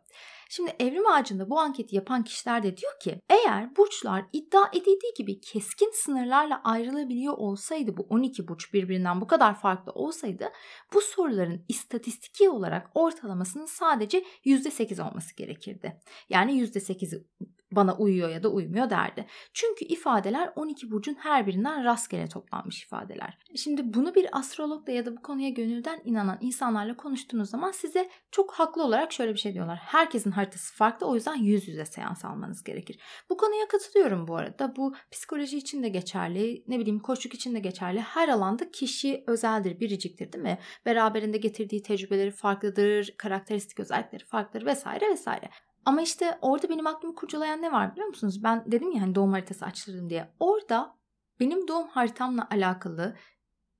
Şimdi 0.55 0.75
evrim 0.79 1.07
ağacında 1.07 1.49
bu 1.49 1.59
anketi 1.59 1.95
yapan 1.95 2.23
kişiler 2.23 2.63
de 2.63 2.77
diyor 2.77 2.99
ki 2.99 3.19
eğer 3.29 3.75
burçlar 3.75 4.25
iddia 4.33 4.67
edildiği 4.73 5.13
gibi 5.17 5.41
keskin 5.41 5.91
sınırlarla 5.93 6.61
ayrılabiliyor 6.63 7.33
olsaydı 7.37 7.97
bu 7.97 8.01
12 8.09 8.47
burç 8.47 8.73
birbirinden 8.73 9.21
bu 9.21 9.27
kadar 9.27 9.59
farklı 9.59 9.91
olsaydı 9.91 10.49
bu 10.93 11.01
soruların 11.01 11.65
istatistiki 11.67 12.49
olarak 12.49 12.89
ortalamasının 12.95 13.65
sadece 13.65 14.25
%8 14.45 15.09
olması 15.09 15.35
gerekirdi. 15.35 16.01
Yani 16.29 16.61
%8'i 16.61 17.27
bana 17.75 17.97
uyuyor 17.97 18.29
ya 18.29 18.43
da 18.43 18.49
uymuyor 18.49 18.89
derdi. 18.89 19.25
Çünkü 19.53 19.85
ifadeler 19.85 20.53
12 20.55 20.91
burcun 20.91 21.15
her 21.15 21.47
birinden 21.47 21.83
rastgele 21.83 22.27
toplanmış 22.27 22.83
ifadeler. 22.83 23.37
Şimdi 23.55 23.93
bunu 23.93 24.15
bir 24.15 24.37
astrologla 24.37 24.93
ya 24.93 25.05
da 25.05 25.17
bu 25.17 25.21
konuya 25.21 25.49
gönülden 25.49 26.01
inanan 26.03 26.37
insanlarla 26.41 26.97
konuştuğunuz 26.97 27.49
zaman 27.49 27.71
size 27.71 28.09
çok 28.31 28.53
haklı 28.53 28.83
olarak 28.83 29.11
şöyle 29.11 29.33
bir 29.33 29.39
şey 29.39 29.53
diyorlar. 29.53 29.77
Herkesin 29.77 30.31
haritası 30.31 30.75
farklı 30.75 31.07
o 31.07 31.15
yüzden 31.15 31.35
yüz 31.35 31.67
yüze 31.67 31.85
seans 31.85 32.25
almanız 32.25 32.63
gerekir. 32.63 32.99
Bu 33.29 33.37
konuya 33.37 33.67
katılıyorum 33.67 34.27
bu 34.27 34.35
arada. 34.35 34.75
Bu 34.75 34.93
psikoloji 35.11 35.57
için 35.57 35.83
de 35.83 35.89
geçerli, 35.89 36.63
ne 36.67 36.79
bileyim 36.79 36.99
koçluk 36.99 37.33
için 37.33 37.55
de 37.55 37.59
geçerli. 37.59 37.99
Her 37.99 38.29
alanda 38.29 38.71
kişi 38.71 39.23
özeldir, 39.27 39.79
biriciktir 39.79 40.33
değil 40.33 40.43
mi? 40.43 40.59
Beraberinde 40.85 41.37
getirdiği 41.37 41.81
tecrübeleri 41.81 42.31
farklıdır, 42.31 43.13
karakteristik 43.17 43.79
özellikleri 43.79 44.25
farklıdır 44.25 44.65
vesaire 44.65 45.09
vesaire. 45.09 45.49
Ama 45.85 46.01
işte 46.01 46.37
orada 46.41 46.69
benim 46.69 46.87
aklımı 46.87 47.15
kurcalayan 47.15 47.61
ne 47.61 47.71
var 47.71 47.91
biliyor 47.91 48.07
musunuz? 48.07 48.43
Ben 48.43 48.63
dedim 48.71 48.91
ya 48.91 49.01
hani 49.01 49.15
doğum 49.15 49.31
haritası 49.31 49.65
açtırdım 49.65 50.09
diye. 50.09 50.33
Orada 50.39 50.95
benim 51.39 51.67
doğum 51.67 51.87
haritamla 51.87 52.47
alakalı 52.51 53.15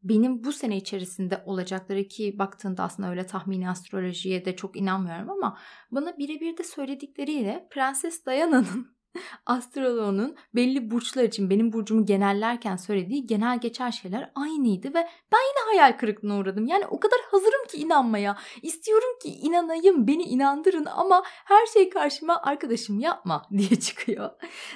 benim 0.03 0.43
bu 0.43 0.51
sene 0.51 0.77
içerisinde 0.77 1.43
olacakları 1.45 2.07
ki 2.07 2.39
baktığında 2.39 2.83
aslında 2.83 3.09
öyle 3.09 3.25
tahmini 3.25 3.69
astrolojiye 3.69 4.45
de 4.45 4.55
çok 4.55 4.77
inanmıyorum 4.77 5.29
ama 5.29 5.57
bana 5.91 6.17
birebir 6.17 6.57
de 6.57 6.63
söyledikleriyle 6.63 7.67
Prenses 7.71 8.25
Diana'nın 8.25 8.97
astroloğunun 9.45 10.35
belli 10.55 10.91
burçlar 10.91 11.23
için 11.23 11.49
benim 11.49 11.73
burcumu 11.73 12.05
genellerken 12.05 12.75
söylediği 12.75 13.27
genel 13.27 13.59
geçer 13.59 13.91
şeyler 13.91 14.31
aynıydı 14.35 14.87
ve 14.87 15.07
ben 15.31 15.39
yine 15.39 15.65
hayal 15.65 15.97
kırıklığına 15.97 16.37
uğradım. 16.37 16.67
Yani 16.67 16.85
o 16.87 16.99
kadar 16.99 17.19
hazırım 17.31 17.67
ki 17.67 17.77
inanmaya. 17.77 18.37
İstiyorum 18.61 19.19
ki 19.23 19.29
inanayım, 19.29 20.07
beni 20.07 20.23
inandırın 20.23 20.85
ama 20.85 21.23
her 21.25 21.65
şey 21.65 21.89
karşıma 21.89 22.41
arkadaşım 22.41 22.99
yapma 22.99 23.47
diye 23.57 23.79
çıkıyor. 23.79 24.29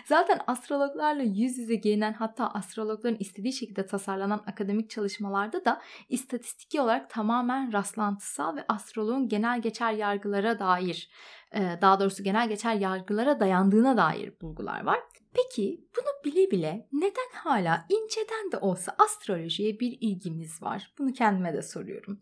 Zaten 0.05 0.39
astrologlarla 0.47 1.23
yüz 1.23 1.57
yüze 1.57 1.75
gelinen 1.75 2.13
hatta 2.13 2.47
astrologların 2.47 3.17
istediği 3.19 3.53
şekilde 3.53 3.85
tasarlanan 3.85 4.43
akademik 4.47 4.89
çalışmalarda 4.89 5.65
da 5.65 5.81
istatistiki 6.09 6.81
olarak 6.81 7.09
tamamen 7.09 7.73
rastlantısal 7.73 8.55
ve 8.55 8.65
astroloğun 8.67 9.29
genel 9.29 9.61
geçer 9.61 9.91
yargılara 9.91 10.59
dair 10.59 11.09
daha 11.53 11.99
doğrusu 11.99 12.23
genel 12.23 12.49
geçer 12.49 12.73
yargılara 12.73 13.39
dayandığına 13.39 13.97
dair 13.97 14.41
bulgular 14.41 14.83
var. 14.83 14.99
Peki 15.33 15.87
bunu 15.97 16.33
bile 16.33 16.51
bile 16.51 16.87
neden 16.91 17.29
hala 17.33 17.85
inceden 17.89 18.51
de 18.51 18.57
olsa 18.57 18.95
astrolojiye 18.99 19.79
bir 19.79 19.97
ilgimiz 20.01 20.63
var? 20.63 20.93
Bunu 20.99 21.13
kendime 21.13 21.53
de 21.53 21.61
soruyorum. 21.61 22.19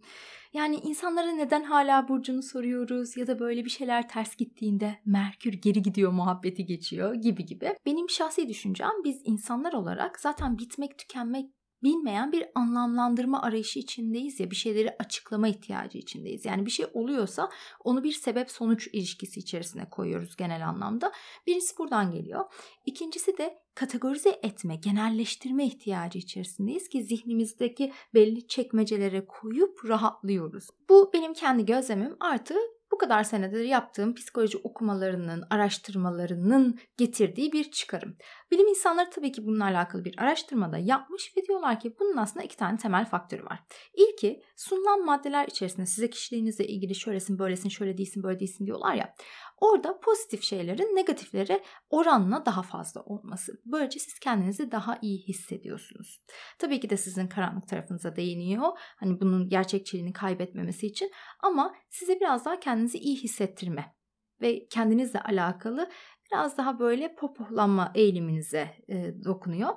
Yani 0.53 0.75
insanlara 0.75 1.31
neden 1.31 1.63
hala 1.63 2.07
burcunu 2.07 2.43
soruyoruz 2.43 3.17
ya 3.17 3.27
da 3.27 3.39
böyle 3.39 3.65
bir 3.65 3.69
şeyler 3.69 4.09
ters 4.09 4.35
gittiğinde 4.35 4.99
Merkür 5.05 5.53
geri 5.53 5.81
gidiyor 5.81 6.11
muhabbeti 6.11 6.65
geçiyor 6.65 7.13
gibi 7.13 7.45
gibi. 7.45 7.75
Benim 7.85 8.09
şahsi 8.09 8.49
düşüncem 8.49 8.91
biz 9.03 9.21
insanlar 9.25 9.73
olarak 9.73 10.19
zaten 10.19 10.57
bitmek 10.57 10.97
tükenmek 10.97 11.45
bilmeyen 11.85 12.31
bir 12.31 12.45
anlamlandırma 12.55 13.41
arayışı 13.41 13.79
içindeyiz 13.79 14.39
ya 14.39 14.51
bir 14.51 14.55
şeyleri 14.55 14.95
açıklama 14.99 15.47
ihtiyacı 15.47 15.97
içindeyiz. 15.97 16.45
Yani 16.45 16.65
bir 16.65 16.71
şey 16.71 16.85
oluyorsa 16.93 17.49
onu 17.83 18.03
bir 18.03 18.11
sebep 18.11 18.51
sonuç 18.51 18.87
ilişkisi 18.93 19.39
içerisine 19.39 19.89
koyuyoruz 19.89 20.35
genel 20.35 20.67
anlamda. 20.67 21.11
Birincisi 21.47 21.77
buradan 21.77 22.11
geliyor. 22.11 22.45
İkincisi 22.85 23.37
de 23.37 23.59
kategorize 23.75 24.39
etme, 24.43 24.75
genelleştirme 24.75 25.65
ihtiyacı 25.65 26.19
içerisindeyiz 26.19 26.89
ki 26.89 27.03
zihnimizdeki 27.03 27.93
belli 28.13 28.47
çekmecelere 28.47 29.25
koyup 29.25 29.89
rahatlıyoruz. 29.89 30.67
Bu 30.89 31.11
benim 31.13 31.33
kendi 31.33 31.65
gözlemim 31.65 32.17
artı 32.19 32.55
bu 32.91 32.97
kadar 32.97 33.23
senedir 33.23 33.63
yaptığım 33.63 34.15
psikoloji 34.15 34.57
okumalarının, 34.57 35.43
araştırmalarının 35.49 36.79
getirdiği 36.97 37.51
bir 37.51 37.71
çıkarım. 37.71 38.17
Bilim 38.51 38.67
insanları 38.67 39.09
tabii 39.09 39.31
ki 39.31 39.45
bununla 39.45 39.63
alakalı 39.63 40.05
bir 40.05 40.13
araştırmada 40.17 40.77
yapmış 40.77 41.33
ve 41.37 41.45
diyorlar 41.45 41.79
ki 41.79 41.95
bunun 41.99 42.17
aslında 42.17 42.45
iki 42.45 42.57
tane 42.57 42.77
temel 42.77 43.05
faktörü 43.05 43.43
var. 43.45 43.59
İlki 43.93 44.41
sunulan 44.55 45.05
maddeler 45.05 45.47
içerisinde 45.47 45.85
size 45.85 46.09
kişiliğinizle 46.09 46.67
ilgili 46.67 46.95
şöylesin, 46.95 47.39
böylesin, 47.39 47.69
şöyle 47.69 47.97
değilsin, 47.97 48.23
böyle 48.23 48.39
değilsin 48.39 48.65
diyorlar 48.65 48.93
ya. 48.93 49.15
Orada 49.57 49.99
pozitif 49.99 50.43
şeylerin 50.43 50.95
negatiflere 50.95 51.63
oranla 51.89 52.45
daha 52.45 52.61
fazla 52.61 53.01
olması. 53.01 53.61
Böylece 53.65 53.99
siz 53.99 54.19
kendinizi 54.19 54.71
daha 54.71 54.99
iyi 55.01 55.27
hissediyorsunuz. 55.27 56.23
Tabii 56.59 56.79
ki 56.79 56.89
de 56.89 56.97
sizin 56.97 57.27
karanlık 57.27 57.67
tarafınıza 57.67 58.15
değiniyor. 58.15 58.71
Hani 58.77 59.21
bunun 59.21 59.49
gerçekçiliğini 59.49 60.13
kaybetmemesi 60.13 60.87
için 60.87 61.11
ama 61.39 61.75
size 61.89 62.19
biraz 62.19 62.45
daha 62.45 62.59
kendinizi 62.59 62.97
iyi 62.97 63.15
hissettirme 63.15 63.95
ve 64.41 64.67
kendinizle 64.67 65.19
alakalı 65.21 65.89
biraz 66.31 66.57
daha 66.57 66.79
böyle 66.79 67.15
popohlanma 67.15 67.91
eğiliminize 67.95 68.69
e, 68.87 69.13
dokunuyor. 69.25 69.69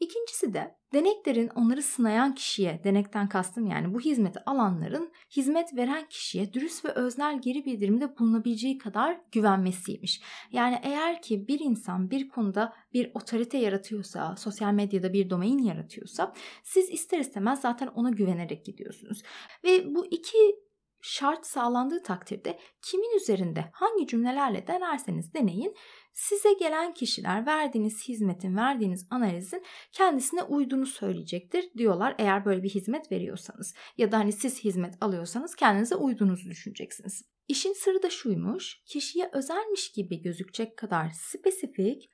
İkincisi 0.00 0.54
de 0.54 0.76
deneklerin 0.94 1.48
onları 1.48 1.82
sınayan 1.82 2.34
kişiye, 2.34 2.80
denekten 2.84 3.28
kastım 3.28 3.66
yani 3.66 3.94
bu 3.94 4.00
hizmeti 4.00 4.40
alanların 4.46 5.12
hizmet 5.36 5.76
veren 5.76 6.08
kişiye 6.08 6.52
dürüst 6.52 6.84
ve 6.84 6.88
öznel 6.88 7.40
geri 7.40 7.64
bildirimde 7.64 8.18
bulunabileceği 8.18 8.78
kadar 8.78 9.20
güvenmesiymiş. 9.32 10.22
Yani 10.52 10.80
eğer 10.82 11.22
ki 11.22 11.48
bir 11.48 11.60
insan 11.60 12.10
bir 12.10 12.28
konuda 12.28 12.72
bir 12.92 13.10
otorite 13.14 13.58
yaratıyorsa, 13.58 14.36
sosyal 14.36 14.72
medyada 14.72 15.12
bir 15.12 15.30
domain 15.30 15.58
yaratıyorsa 15.58 16.32
siz 16.62 16.90
ister 16.90 17.18
istemez 17.18 17.60
zaten 17.60 17.86
ona 17.86 18.10
güvenerek 18.10 18.64
gidiyorsunuz. 18.64 19.22
Ve 19.64 19.94
bu 19.94 20.06
iki 20.06 20.56
şart 21.02 21.46
sağlandığı 21.46 22.02
takdirde 22.02 22.58
kimin 22.82 23.16
üzerinde 23.16 23.70
hangi 23.72 24.06
cümlelerle 24.06 24.66
denerseniz 24.66 25.34
deneyin 25.34 25.74
size 26.12 26.52
gelen 26.52 26.94
kişiler 26.94 27.46
verdiğiniz 27.46 28.08
hizmetin, 28.08 28.56
verdiğiniz 28.56 29.06
analizin 29.10 29.62
kendisine 29.92 30.42
uyduğunu 30.42 30.86
söyleyecektir 30.86 31.70
diyorlar 31.76 32.14
eğer 32.18 32.44
böyle 32.44 32.62
bir 32.62 32.70
hizmet 32.70 33.12
veriyorsanız. 33.12 33.74
Ya 33.98 34.12
da 34.12 34.18
hani 34.18 34.32
siz 34.32 34.64
hizmet 34.64 34.94
alıyorsanız 35.00 35.54
kendinize 35.54 35.96
uyduğunuzu 35.96 36.50
düşüneceksiniz. 36.50 37.22
İşin 37.48 37.72
sırrı 37.72 38.02
da 38.02 38.10
şuymuş, 38.10 38.82
kişiye 38.86 39.30
özelmiş 39.32 39.92
gibi 39.92 40.22
gözükecek 40.22 40.76
kadar 40.76 41.10
spesifik 41.10 42.10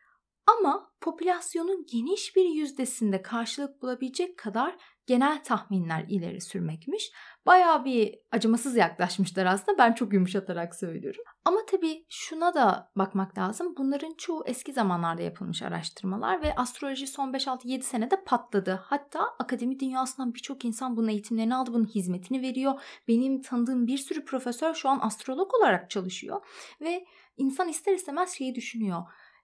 ama 0.57 0.91
popülasyonun 1.01 1.87
geniş 1.93 2.37
bir 2.37 2.45
yüzdesinde 2.45 3.23
karşılık 3.23 3.83
bulabilecek 3.83 4.39
kadar 4.39 4.77
genel 5.07 5.43
tahminler 5.45 6.05
ileri 6.09 6.41
sürmekmiş. 6.41 7.13
Bayağı 7.47 7.85
bir 7.85 8.15
acımasız 8.33 8.77
yaklaşmışlar 8.77 9.47
aslında. 9.47 9.79
Ben 9.79 9.93
çok 9.93 10.13
yumuşatarak 10.13 10.75
söylüyorum. 10.75 11.23
Ama 11.45 11.59
tabii 11.71 12.05
şuna 12.09 12.55
da 12.55 12.91
bakmak 12.97 13.39
lazım. 13.39 13.75
Bunların 13.79 14.15
çoğu 14.19 14.45
eski 14.47 14.73
zamanlarda 14.73 15.23
yapılmış 15.23 15.63
araştırmalar 15.63 16.43
ve 16.43 16.55
astroloji 16.55 17.07
son 17.07 17.33
5-6-7 17.33 17.83
senede 17.83 18.25
patladı. 18.25 18.81
Hatta 18.85 19.21
akademi 19.39 19.81
dünyasından 19.81 20.35
birçok 20.35 20.65
insan 20.65 20.97
bunun 20.97 21.09
eğitimlerini 21.09 21.55
aldı, 21.55 21.73
bunun 21.73 21.87
hizmetini 21.87 22.43
veriyor. 22.43 22.81
Benim 23.09 23.43
tanıdığım 23.43 23.87
bir 23.87 23.99
sürü 23.99 24.25
profesör 24.25 24.75
şu 24.75 24.89
an 24.89 24.99
astrolog 25.03 25.55
olarak 25.55 25.91
çalışıyor 25.91 26.47
ve 26.81 27.05
insan 27.37 27.69
ister 27.69 27.95
istemez 27.95 28.31
şeyi 28.31 28.55
düşünüyor 28.55 29.03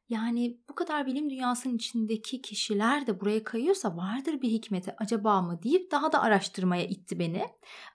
yani 0.08 0.58
bu 0.68 0.74
kadar 0.74 1.06
bilim 1.06 1.30
dünyasının 1.30 1.76
içindeki 1.76 2.42
kişiler 2.42 3.06
de 3.06 3.20
buraya 3.20 3.44
kayıyorsa 3.44 3.96
vardır 3.96 4.42
bir 4.42 4.48
hikmeti 4.48 4.94
acaba 4.98 5.42
mı 5.42 5.62
deyip 5.62 5.90
daha 5.90 6.12
da 6.12 6.22
araştırmaya 6.22 6.86
itti 6.86 7.18
beni. 7.18 7.44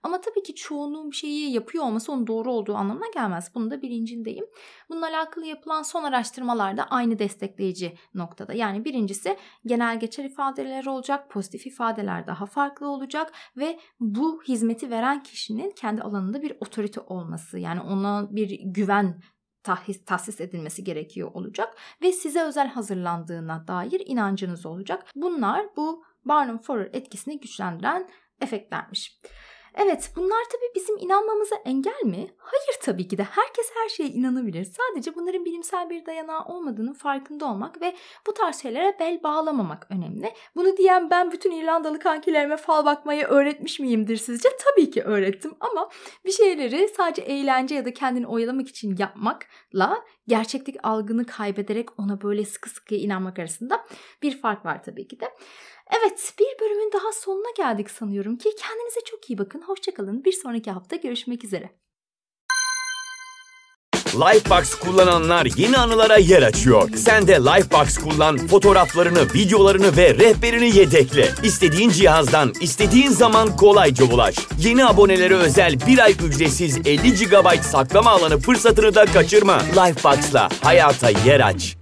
Ama 0.03 0.21
tabii 0.21 0.43
ki 0.43 0.55
çoğunluğun 0.55 1.11
bir 1.11 1.15
şeyi 1.15 1.51
yapıyor 1.51 1.83
olması 1.83 2.11
onun 2.11 2.27
doğru 2.27 2.51
olduğu 2.51 2.75
anlamına 2.75 3.07
gelmez. 3.13 3.51
Bunu 3.55 3.71
da 3.71 3.81
bilincindeyim. 3.81 4.45
Bununla 4.89 5.07
alakalı 5.07 5.45
yapılan 5.45 5.83
son 5.83 6.03
araştırmalar 6.03 6.77
da 6.77 6.83
aynı 6.83 7.19
destekleyici 7.19 7.97
noktada. 8.13 8.53
Yani 8.53 8.85
birincisi 8.85 9.37
genel 9.65 9.99
geçer 9.99 10.23
ifadeler 10.23 10.85
olacak, 10.85 11.29
pozitif 11.29 11.67
ifadeler 11.67 12.27
daha 12.27 12.45
farklı 12.45 12.87
olacak 12.87 13.31
ve 13.57 13.79
bu 13.99 14.43
hizmeti 14.47 14.89
veren 14.89 15.23
kişinin 15.23 15.71
kendi 15.71 16.01
alanında 16.01 16.41
bir 16.41 16.53
otorite 16.59 17.01
olması 17.01 17.59
yani 17.59 17.81
ona 17.81 18.27
bir 18.31 18.59
güven 18.63 19.21
tahsis, 19.69 20.05
tahsis 20.05 20.41
edilmesi 20.41 20.83
gerekiyor 20.83 21.31
olacak 21.33 21.77
ve 22.01 22.11
size 22.11 22.43
özel 22.43 22.67
hazırlandığına 22.67 23.67
dair 23.67 24.01
inancınız 24.05 24.65
olacak. 24.65 25.05
Bunlar 25.15 25.65
bu 25.77 26.03
Barnum-Forer 26.25 26.89
etkisini 26.93 27.39
güçlendiren 27.39 28.09
efektlermiş. 28.41 29.19
Evet 29.75 30.11
bunlar 30.15 30.43
tabii 30.51 30.71
bizim 30.75 30.97
inanmamıza 30.97 31.55
engel 31.65 32.03
mi? 32.05 32.27
Hayır 32.37 32.77
tabii 32.81 33.07
ki 33.07 33.17
de 33.17 33.23
herkes 33.23 33.71
her 33.75 33.89
şeye 33.89 34.09
inanabilir. 34.09 34.63
Sadece 34.63 35.15
bunların 35.15 35.45
bilimsel 35.45 35.89
bir 35.89 36.05
dayanağı 36.05 36.45
olmadığının 36.45 36.93
farkında 36.93 37.45
olmak 37.45 37.81
ve 37.81 37.95
bu 38.27 38.33
tarz 38.33 38.61
şeylere 38.61 38.97
bel 38.99 39.23
bağlamamak 39.23 39.87
önemli. 39.89 40.33
Bunu 40.55 40.77
diyen 40.77 41.09
ben 41.09 41.31
bütün 41.31 41.51
İrlandalı 41.51 41.99
kankilerime 41.99 42.57
fal 42.57 42.85
bakmayı 42.85 43.25
öğretmiş 43.25 43.79
miyimdir 43.79 44.17
sizce? 44.17 44.49
Tabii 44.65 44.91
ki 44.91 45.03
öğrettim 45.03 45.53
ama 45.59 45.89
bir 46.25 46.31
şeyleri 46.31 46.89
sadece 46.97 47.21
eğlence 47.21 47.75
ya 47.75 47.85
da 47.85 47.93
kendini 47.93 48.27
oyalamak 48.27 48.67
için 48.67 48.95
yapmakla 48.99 50.03
gerçeklik 50.27 50.75
algını 50.83 51.25
kaybederek 51.25 51.99
ona 51.99 52.21
böyle 52.21 52.45
sıkı 52.45 52.69
sıkıya 52.69 53.01
inanmak 53.01 53.39
arasında 53.39 53.85
bir 54.21 54.41
fark 54.41 54.65
var 54.65 54.83
tabii 54.83 55.07
ki 55.07 55.19
de. 55.19 55.29
Evet 55.89 56.33
bir 56.39 56.65
bölümün 56.65 56.91
daha 56.93 57.11
sonuna 57.11 57.51
geldik 57.57 57.91
sanıyorum 57.91 58.37
ki 58.37 58.49
kendinize 58.59 58.99
çok 59.05 59.29
iyi 59.29 59.37
bakın. 59.37 59.61
Hoşçakalın. 59.61 60.23
Bir 60.23 60.31
sonraki 60.31 60.71
hafta 60.71 60.95
görüşmek 60.95 61.43
üzere. 61.43 61.69
Lifebox 64.15 64.75
kullananlar 64.75 65.47
yeni 65.57 65.77
anılara 65.77 66.17
yer 66.17 66.41
açıyor. 66.41 66.89
Sen 66.95 67.27
de 67.27 67.33
Lifebox 67.33 67.97
kullan, 67.97 68.37
fotoğraflarını, 68.37 69.23
videolarını 69.33 69.97
ve 69.97 70.13
rehberini 70.13 70.77
yedekle. 70.77 71.29
İstediğin 71.43 71.89
cihazdan, 71.89 72.53
istediğin 72.61 73.09
zaman 73.09 73.57
kolayca 73.57 74.05
ulaş. 74.05 74.35
Yeni 74.59 74.85
abonelere 74.85 75.35
özel 75.35 75.75
bir 75.87 75.99
ay 75.99 76.11
ücretsiz 76.11 76.77
50 76.77 77.13
GB 77.13 77.61
saklama 77.61 78.09
alanı 78.09 78.39
fırsatını 78.39 78.95
da 78.95 79.05
kaçırma. 79.05 79.59
Lifebox'la 79.59 80.49
hayata 80.63 81.09
yer 81.09 81.39
aç. 81.39 81.78